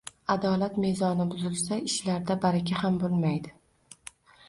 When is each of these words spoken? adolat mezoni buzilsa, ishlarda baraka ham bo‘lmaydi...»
adolat 0.35 0.79
mezoni 0.85 1.27
buzilsa, 1.35 1.79
ishlarda 1.91 2.41
baraka 2.49 2.83
ham 2.83 3.01
bo‘lmaydi...» 3.07 3.57